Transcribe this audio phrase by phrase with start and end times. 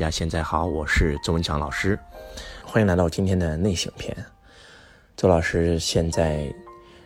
[0.00, 1.98] 大家现在好，我是周文强老师，
[2.64, 4.16] 欢迎来到今天的内省篇。
[5.14, 6.50] 周老师现在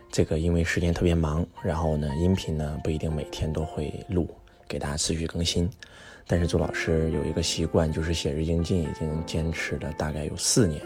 [0.09, 4.33] 这个因为时间特别忙，然后呢，音频呢不一定每天都会录，
[4.65, 5.69] 给大家持续更新。
[6.25, 10.81] 但是周老师有一个习惯，就是写日精进，已经坚持了大概有四年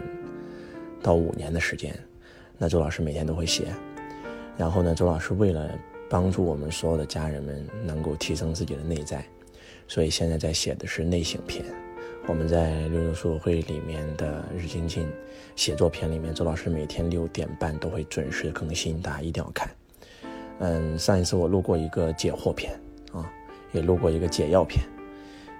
[1.03, 1.95] 到五年的时间。
[2.57, 3.67] 那周老师每天都会写，
[4.57, 5.69] 然后呢，周老师为了
[6.09, 9.23] 帮助我们所有的家人们能够提升自己的内在，
[9.87, 11.63] 所以现在在写的是内省篇。
[12.27, 15.07] 我们在六六书会里面的日精进
[15.55, 19.69] 写作篇里面，周老师每天六点半都会准时更新，大家一定要看。
[20.59, 22.71] 嗯，上一次我录过一个解惑篇
[23.11, 23.31] 啊，
[23.71, 24.83] 也录过一个解药篇。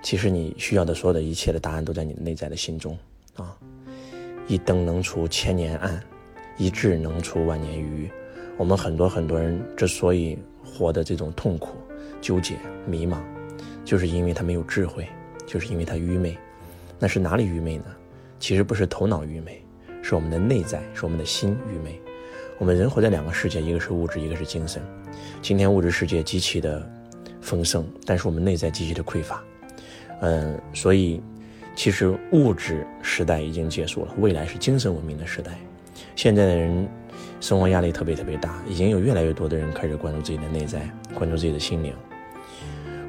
[0.03, 2.97] 其实你需要的所有的一切的答案都在你内在的心中
[3.35, 3.57] 啊。
[4.47, 6.01] 一灯能除千年暗，
[6.57, 8.09] 一智能除万年愚。
[8.57, 11.77] 我们很多很多人之所以活的这种痛苦、
[12.21, 12.55] 纠结、
[12.85, 13.17] 迷茫，
[13.83, 15.07] 就是因为他没有智慧，
[15.47, 16.37] 就是因为他愚昧。
[16.99, 17.85] 那是哪里愚昧呢？
[18.39, 19.63] 其实不是头脑愚昧，
[20.01, 21.99] 是我们的内在，是我们的心愚昧。
[22.57, 24.81] 我们人活在两个世界，一个是物质，一个是精神。
[25.41, 26.85] 今天物质世界极其的
[27.39, 29.41] 丰盛，但是我们内在极其的匮乏。
[30.21, 31.21] 嗯，所以
[31.73, 35.57] 其实物质时代已经结束了，未来是精神文明的时代。
[36.17, 36.85] 现在的人
[37.39, 41.93] 生活压力特别特别大，已经有越来越多的人开始关注自己的内在，关注自己的心灵。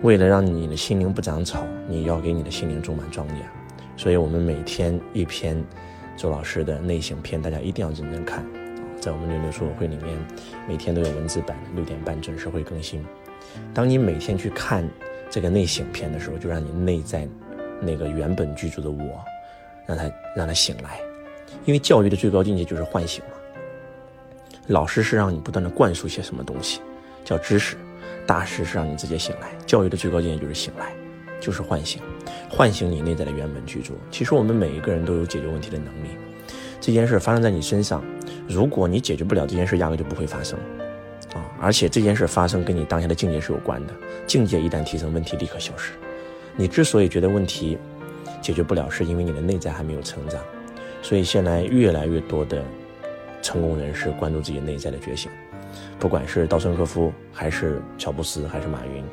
[0.03, 3.60] 为了让你的心灵不长草，你要给你的心灵种满庄稼。
[4.01, 5.63] 所以，我们每天一篇
[6.17, 8.43] 周老师的内省篇，大家一定要认真看。
[8.99, 10.17] 在我们六六书友会里面，
[10.67, 13.05] 每天都有文字版，六点半准时会更新。
[13.75, 14.89] 当你每天去看
[15.29, 17.29] 这个内省篇的时候，就让你内在
[17.79, 19.23] 那个原本居住的我，
[19.85, 20.99] 让他让他醒来。
[21.67, 23.33] 因为教育的最高境界就是唤醒嘛。
[24.69, 26.81] 老师是让你不断的灌输些什么东西，
[27.23, 27.77] 叫知识；
[28.27, 29.51] 大师是让你直接醒来。
[29.67, 30.91] 教育的最高境界就是醒来。
[31.41, 32.01] 就是唤醒，
[32.49, 33.95] 唤醒你内在的原本居住。
[34.11, 36.09] 其实我们每一个人都有解决问题的能力。
[36.81, 38.03] 这件事发生在你身上，
[38.49, 40.59] 如果你解决不了这件事，压根就不会发生
[41.35, 41.45] 啊！
[41.61, 43.93] 而且这件事发生跟你当下的境界是有关的。
[44.27, 45.93] 境界一旦提升，问题立刻消失。
[46.57, 47.77] 你之所以觉得问题
[48.41, 50.41] 解决不了，是因为你的内在还没有成长。
[51.03, 52.63] 所以现在越来越多的
[53.43, 55.31] 成功人士关注自己内在的觉醒，
[55.99, 59.05] 不管是稻盛和夫，还是乔布斯，还是马云，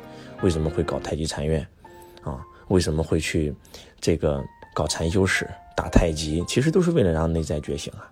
[0.42, 1.66] 为什么会搞太极禅院？
[2.22, 3.54] 啊，为什么会去
[4.00, 6.44] 这个搞禅修史、打太极？
[6.46, 8.10] 其实都是为了让内在觉醒啊。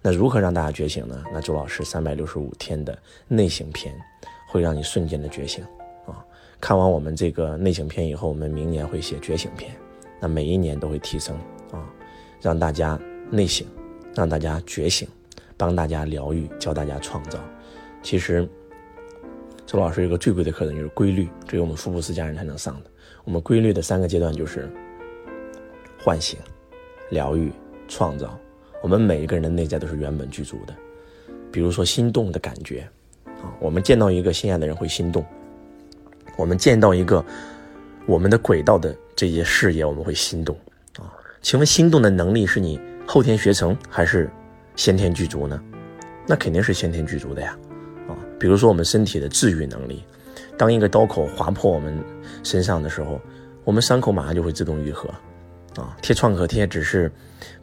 [0.00, 1.24] 那如何让大家觉醒呢？
[1.32, 3.92] 那周老师三百六十五天的内省篇，
[4.48, 5.64] 会让你瞬间的觉醒
[6.06, 6.24] 啊。
[6.60, 9.74] 看完我们这个内省篇以后，我们明年会写觉醒篇，
[10.20, 11.36] 那每一年都会提升
[11.72, 11.84] 啊，
[12.40, 12.98] 让大家
[13.28, 13.66] 内省，
[14.14, 15.08] 让大家觉醒，
[15.56, 17.38] 帮大家疗愈，教大家创造。
[18.00, 18.48] 其实，
[19.68, 22.90] 周老师有个最贵的课程就是规律，只有我们福布斯家人才能上的。
[23.24, 24.66] 我们规律的三个阶段就是
[26.02, 26.38] 唤醒、
[27.10, 27.52] 疗愈、
[27.86, 28.40] 创造。
[28.82, 30.74] 我们每一个人的内在都是原本具足的。
[31.52, 32.88] 比如说心动的感觉
[33.26, 35.22] 啊，我们见到一个心爱的人会心动；
[36.38, 37.22] 我们见到一个
[38.06, 40.56] 我们的轨道的这些事业，我们会心动
[40.96, 41.12] 啊。
[41.42, 44.30] 请问心动的能力是你后天学成还是
[44.76, 45.62] 先天具足呢？
[46.26, 47.54] 那肯定是先天具足的呀。
[48.38, 50.04] 比如说我们身体的治愈能力。
[50.56, 51.96] 当一个刀口划破我们
[52.42, 53.20] 身上的时候，
[53.64, 55.08] 我们伤口马上就会自动愈合，
[55.76, 57.10] 啊，贴创可贴只是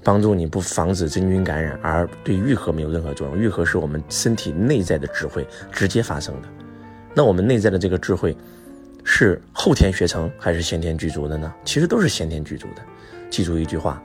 [0.01, 3.37] 帮助你不防止真菌感染，而对愈合没有任何作用。
[3.37, 6.47] 愈合是我们身体内在的智慧直接发生的。
[7.13, 8.35] 那我们内在的这个智慧
[9.03, 11.53] 是后天学成还是先天具足的呢？
[11.65, 12.81] 其实都是先天具足的。
[13.29, 14.01] 记住一句话，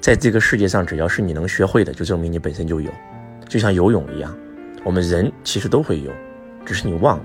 [0.00, 2.90] 在这个世界上，只要是你能学会的，就证明你本身就有。
[3.48, 4.36] 就像游泳一样，
[4.84, 6.10] 我们人其实都会游，
[6.66, 7.24] 只是你忘了。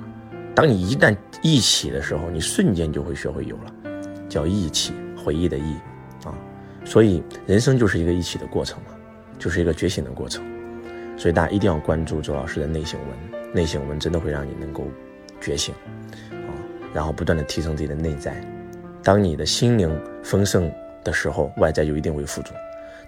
[0.54, 3.74] 当你一旦忆起的时候，你瞬间就会学会有了，
[4.30, 5.74] 叫忆起，回忆的忆，
[6.24, 6.34] 啊，
[6.86, 8.92] 所以人生就是一个忆起的过程嘛，
[9.40, 10.44] 就是一个觉醒的过程，
[11.18, 14.88] 所以大家一定要关注周老师的内省文，内省文真的会让你能够
[15.42, 15.74] 觉醒，
[16.32, 16.50] 啊，
[16.94, 18.40] 然后不断的提升自己的内在，
[19.04, 19.90] 当你的心灵
[20.24, 20.72] 丰盛
[21.04, 22.52] 的时候，外在就一定会富足；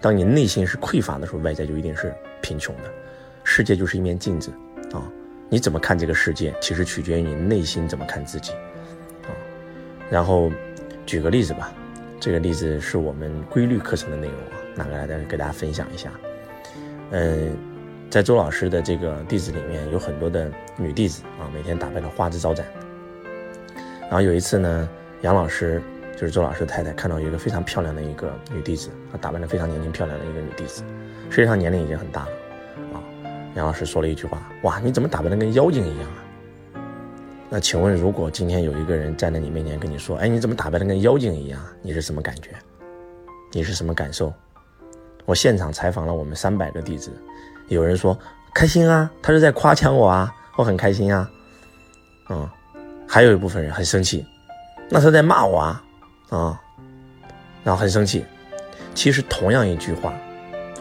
[0.01, 2.83] 当你内心是匮乏的时候，外在就一定是贫穷的。
[3.59, 4.51] 世界就是一面镜子，
[4.93, 5.03] 啊。
[5.49, 8.53] 你怎么看这个世界，其实取决于你内心怎么看自己，
[9.23, 9.35] 啊，
[10.09, 10.49] 然后
[11.05, 11.73] 举个例子吧，
[12.21, 16.09] 这个例子是我们规律课程的内容啊，拿过来再给大家分享一下。
[17.11, 17.57] 嗯，
[18.09, 22.65] 在周老师的这个弟子里面，有很多的女弟子啊，每天打扮的花枝招展。
[24.03, 24.89] 然后有一次呢，
[25.19, 25.81] 杨老师
[26.13, 30.81] 就是周老师太太，看到一个非常漂亮的一个女弟子，她打扮的非常年轻漂亮的一个女弟子，
[31.29, 32.29] 实际上年龄已经很大了。
[33.55, 36.23] 杨老师说了一句话：“哇，你怎么打扮的跟妖精一样啊？”
[37.49, 42.51] 那请问，如果今天有一个人站在你面前跟你说：“哎，你怎么打扮的跟妖精一样？”你是什么感觉？
[43.51, 44.31] 你是什么感受？
[45.25, 47.11] 我现场采访了我们三百个弟子，
[47.67, 48.17] 有人说
[48.53, 51.29] 开心啊，他是在夸奖我啊，我很开心啊，
[52.29, 52.47] 嗯，
[53.07, 54.25] 还有一部分人很生气，
[54.89, 55.83] 那他在骂我啊，
[56.29, 56.61] 啊，
[57.63, 58.23] 然后很生气。
[58.93, 60.13] 其实同样一句话，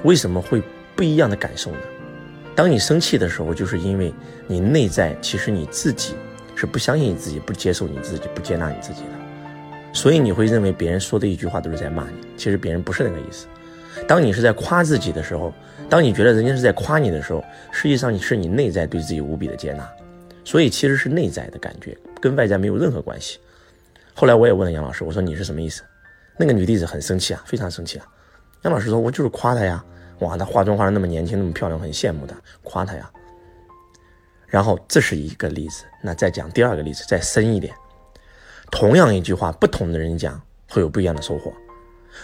[0.03, 0.62] 为什么会
[0.94, 1.79] 不一样的感受呢？
[2.58, 4.12] 当你生气的时候，就是因为
[4.49, 6.16] 你内在其实你自己
[6.56, 13.46] 是不相信你自己、不接受你自己、不接纳你自己的，所以你会认为别人说的一句话都是在骂你，其实别人不是那个意思。
[14.08, 15.55] 当你是在夸自己的时候，
[15.88, 19.88] 当你觉得人家是在夸你的时候，实际上你是你内在对自己无比的接纳，
[20.44, 23.38] 所以其实是内在的感觉，跟外在没有任何关系。
[24.14, 25.84] 后来我也问了杨老师，我说你是什么意思？
[26.37, 28.06] 那个女弟子很生气啊，非常生气啊。
[28.62, 29.84] 杨老师说，我就是夸她呀，
[30.20, 33.11] 哇，她化妆化的那么年轻，那么漂亮，很羡慕她，夸她呀。
[34.47, 37.75] 然后这是一个例子，那再讲第二个例子，再深一点。
[38.70, 41.53] 同样一句话，不同的人讲会有不一样的收获。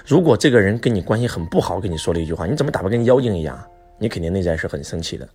[0.06, 3.62] 如果这个人跟你关系很不好，跟你说了一句话，你怎么打扮跟妖精一样？
[3.98, 5.28] 你肯定内在是很生气的。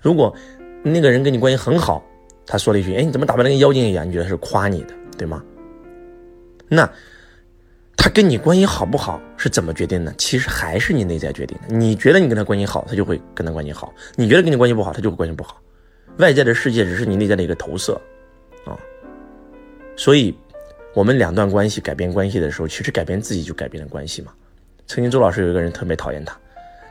[0.00, 0.34] 如果
[0.82, 2.02] 那个人跟你关系很好，
[2.46, 4.08] 他说了一句，哎，你怎么打扮的跟妖精一样？
[4.08, 5.42] 你觉得是夸你的，对吗？
[6.68, 6.90] 那
[7.98, 10.14] 他跟你关系好不好是怎么决定的？
[10.16, 11.76] 其实还是你内在决定的。
[11.76, 15.60] 你觉得你跟他关系好，他就会跟他关系好；你觉得跟你关系不好，他就会关系不好。
[16.16, 18.00] 外在的世界只是你内在的一个投射，
[18.64, 18.72] 啊，
[19.96, 20.34] 所以。
[20.94, 24.32] 我们两段关系改变关系的时候，其实改变自己就改变了关系嘛。
[24.88, 26.36] 曾经周老师有一个人特别讨厌他，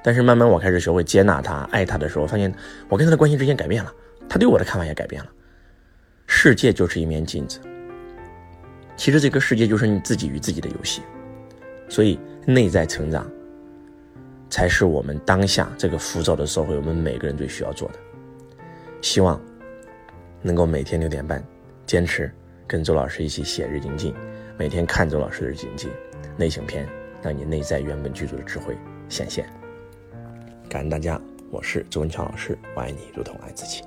[0.02, 2.54] 但是慢慢我开始学会接纳他、爱他的时候，发现
[2.88, 3.92] 我跟他的关系之间改变了，
[4.30, 5.30] 他对我的看法也改变了。
[6.26, 7.60] 世界就是一面镜子，
[8.98, 11.02] 其实这个世界就是你自己与自己的游戏，
[11.88, 13.30] 所以内在成长
[14.50, 18.00] 才是我们当下这个浮躁的社会我们每个人最需要做的。
[19.02, 19.40] 希望
[20.42, 21.42] 能够每天六点半
[21.86, 22.30] 坚持。
[22.70, 24.14] 跟周老师一起写日精进，
[24.58, 25.90] 每天看周老师的日精进，
[26.36, 26.86] 内省篇，
[27.22, 28.78] 让你内在原本具足的智慧
[29.08, 29.48] 显现。
[30.68, 31.18] 感恩大家，
[31.50, 33.84] 我是周文强老师，我爱你如同爱自己。